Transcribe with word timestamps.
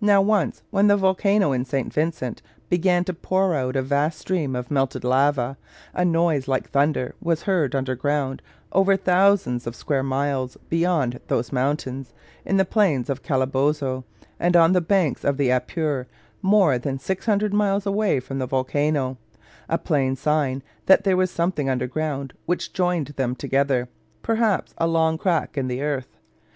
Now 0.00 0.22
once, 0.22 0.62
when 0.70 0.86
the 0.86 0.96
volcano 0.96 1.50
in 1.50 1.64
St. 1.64 1.92
Vincent 1.92 2.42
began 2.68 3.02
to 3.06 3.12
pour 3.12 3.56
out 3.56 3.74
a 3.74 3.82
vast 3.82 4.20
stream 4.20 4.54
of 4.54 4.70
melted 4.70 5.02
lava, 5.02 5.56
a 5.92 6.04
noise 6.04 6.46
like 6.46 6.70
thunder 6.70 7.16
was 7.20 7.42
heard 7.42 7.74
underground, 7.74 8.40
over 8.70 8.96
thousands 8.96 9.66
of 9.66 9.74
square 9.74 10.04
miles 10.04 10.56
beyond 10.68 11.18
those 11.26 11.50
mountains, 11.50 12.14
in 12.44 12.56
the 12.56 12.64
plains 12.64 13.10
of 13.10 13.24
Calabozo, 13.24 14.04
and 14.38 14.54
on 14.56 14.74
the 14.74 14.80
banks 14.80 15.24
of 15.24 15.38
the 15.38 15.50
Apure, 15.50 16.06
more 16.40 16.78
than 16.78 16.96
600 16.96 17.52
miles 17.52 17.84
away 17.84 18.20
from 18.20 18.38
the 18.38 18.46
volcano, 18.46 19.18
a 19.68 19.76
plain 19.76 20.14
sign 20.14 20.62
that 20.86 21.02
there 21.02 21.16
was 21.16 21.32
something 21.32 21.68
underground 21.68 22.32
which 22.46 22.72
joined 22.72 23.08
them 23.16 23.34
together, 23.34 23.88
perhaps 24.22 24.72
a 24.78 24.86
long 24.86 25.18
crack 25.18 25.58
in 25.58 25.66
the 25.66 25.82
earth. 25.82 26.16